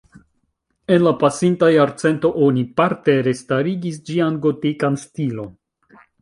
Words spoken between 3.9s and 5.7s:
ĝian gotikan stilon.